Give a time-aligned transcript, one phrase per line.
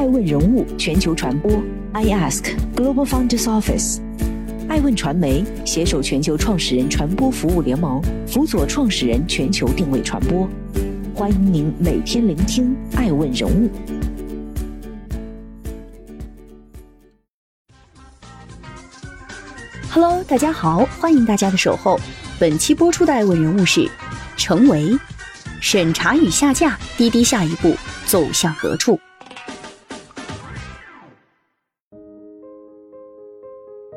[0.00, 1.62] 爱问人物全球传播
[1.92, 4.00] ，I Ask Global Founders Office，
[4.66, 10.48] 爱问传媒携手全球创始人传播服务联盟，辅佐创始人全球定位传播。
[11.14, 13.68] 欢迎您每天聆听爱问人物。
[19.90, 22.00] Hello，大家好，欢迎大家的守候。
[22.38, 23.86] 本期播出的爱问人物是
[24.38, 24.98] 成为
[25.60, 27.76] 审查与下架，滴滴下一步
[28.06, 28.98] 走向何处？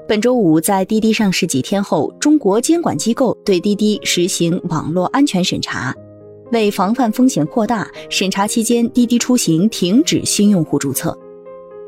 [0.05, 5.95] 本周五，在滴滴上市几天后，中国监管机构对滴滴实行网络安全审查。
[6.51, 11.17] 为防范风险扩大，审查期间滴滴出行停止新用户注册。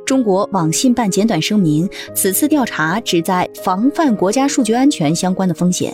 [0.05, 5.93] 中国网信办简短声明：此次调查旨在防范国家数据安全相关的风险。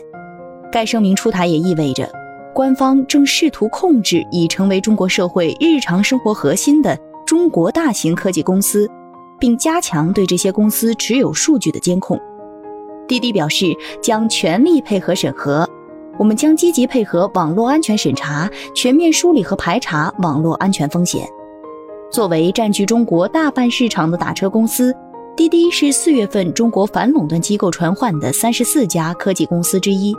[0.71, 2.07] 该声明出台也意味着，
[2.53, 6.95] 官方正试图控制已成为中国社会日常生活核心的
[7.25, 8.87] 中国大型科技公司。
[9.41, 12.17] 并加强对这些公司持有数据的监控。
[13.07, 15.67] 滴滴表示将全力配合审核，
[16.17, 21.27] 我们将积极配合网络安全审查，全面梳理和排查网络安全风险。
[22.09, 24.93] 作为占据中国大半市场的打车公司，
[25.35, 30.15] 滴滴是四月份中国反垄断机构传唤的三十四家科技公司之一。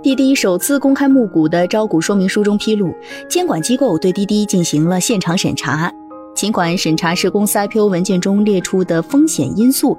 [0.00, 2.94] 滴滴首次公开募股的招股说明书中披露，
[3.28, 5.92] 监管机构对滴滴进行了现场审查。
[6.38, 9.98] 尽管审查是公司 IPO 文件中列出的风险因素，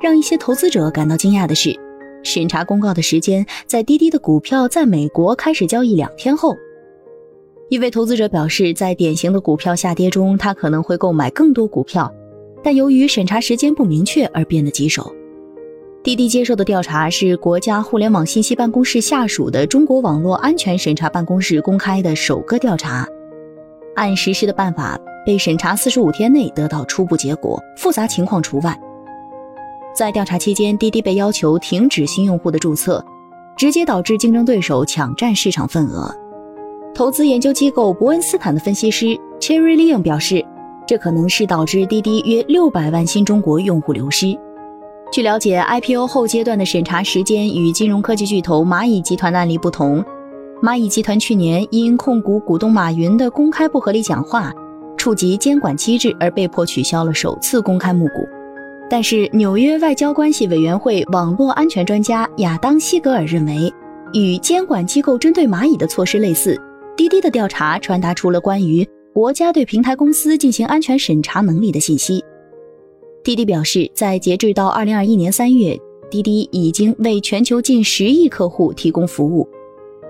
[0.00, 1.72] 让一些投资者感到惊讶的是，
[2.24, 6.56] 审查公告的时间在滴滴的股票在美国开始交易两天后。
[7.68, 12.12] 一位投资者表示，在典型的股票下跌中，他可能会购买更多股票，
[12.60, 15.14] 但由于审查时间不明确而变得棘手。
[16.02, 23.06] 滴滴接受的调查是国家互联网信息办公室下属的中国网络安全审查办公室公开的首个调查，
[23.94, 25.00] 按实施的办法。
[25.28, 28.74] 被审查四十五天内得到初步结果，复杂情况除外。
[29.94, 33.04] 在调查期间，滴滴被要求停止新用户的注册，
[33.54, 36.10] 直接导致竞争对手抢占市场份额。
[36.94, 39.04] 投资研究机构伯恩斯坦的分析师
[39.38, 40.42] Cherry Liang 表示，
[40.86, 44.28] 这可能是导致滴滴约六百万新中国用户流失。
[45.12, 50.02] 据了解，IPO 后阶段的审查时间与金融科技巨头蚂蚁集团的案例不同。
[50.62, 54.50] 蚂蚁集团去年因控股股东马云的公开不合理讲话。
[55.08, 58.28] 触及监管机制而被迫取消了首次公开募股，
[58.90, 63.72] 但是纽约外交关系委员会网络安全专家亚当·西格尔认为，
[64.12, 66.60] 与监管机构针对蚂蚁的措施类似，
[66.94, 72.22] 滴滴的调查传达出了关于国家对平台公司进行安全审查能力的信息。
[73.24, 75.74] 滴滴表示，在截至到二零二一年三月，
[76.10, 79.48] 滴滴已经为全球近十亿客户提供服务，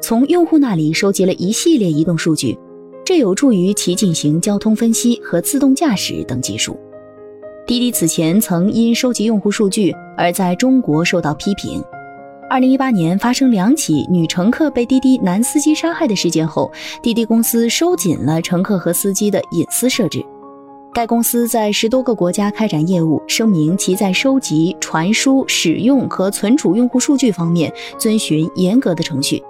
[0.02, 2.58] 从用户那里收集了一系列移动数据。
[3.08, 6.78] 这有助于其进行交通分析和自动驾驶等技术。
[7.66, 11.82] 滴滴此前曾因收集用户数据而在中国受到批评。
[12.50, 16.70] 二零一八年发生两起女乘客被滴滴男司机杀害的事件后，
[17.02, 20.22] 滴滴公司收紧了乘客和司机的隐私设置。
[20.92, 29.42] 该公司在十多个国家开展业务，声明其在收集、传输、使用和存储用户数据方面遵循严格的程序。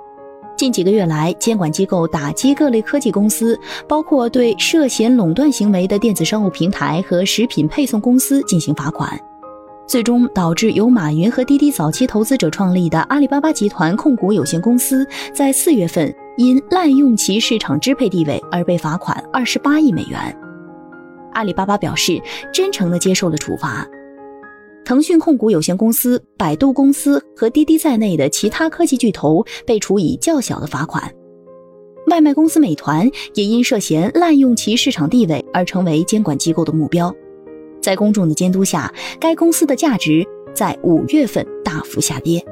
[0.58, 9.08] 近几个月来，监管机构打击各类科技公司，包括对涉嫌垄断行为的电子商务平台和食品配送公司进行罚款，
[9.86, 20.36] 最终导致由马云和滴滴早期投资者创立的阿里巴巴集团控股有限公司在四月份因滥用其市场支配地位而被罚款二十八亿美元。
[21.34, 22.20] 阿里巴巴表示
[22.52, 23.86] 真诚地接受了处罚。
[24.88, 31.12] 腾讯控股有限公司、百度公司和滴滴在内的其他科技巨头被处以较小的罚款。
[32.06, 37.15] 外卖公司美团也因涉嫌滥用其市场地位而成为监管机构的目标。
[37.82, 38.91] 在公众的监督下，
[39.21, 42.43] 该公司的价值在五月份大幅下跌。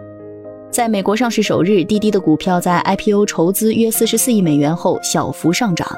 [0.71, 5.89] 在美国上市首日，滴滴的股票在 IPO 筹资约四十四亿美元后小幅上涨。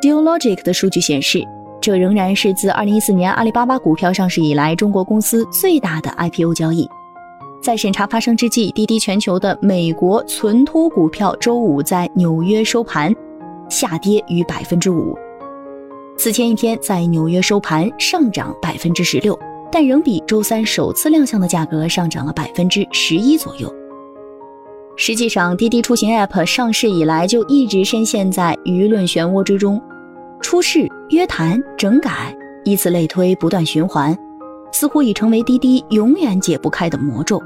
[0.00, 1.42] Dealogic 的数据显示。
[1.82, 6.88] 这仍然是自2014年阿里巴巴股票上市以来，中国公司最大的 IPO 交易。
[7.60, 13.12] 在审查发生之际，滴滴全球的美国存托股票周五在纽约收盘
[13.68, 15.18] 下跌逾百分之五，
[16.16, 19.36] 此前一天在纽约收盘上涨百分之十六，
[19.72, 23.68] 但仍比周三首次亮相的价格上涨了百分之十一左右。
[24.94, 29.82] 实际上，滴滴出行 App 上市以来就一直深陷在舆论漩涡之中。
[30.42, 34.14] 出事、约谈、整改，以此类推，不断循环，
[34.72, 37.40] 似乎已成为滴滴永远解不开的魔咒。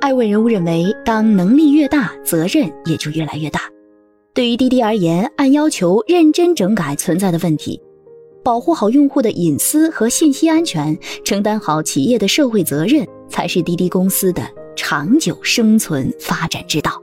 [0.00, 3.60] 爱问人物认为，当能力越大，责任也就越来越大。
[4.34, 7.80] 对于滴滴而言，按要求认真整改存在的问题，
[8.44, 14.42] 保护好用户的隐私和信息安全，承担好企业的社会责任，才是滴滴公司的
[14.76, 17.02] 长久生存发展之道。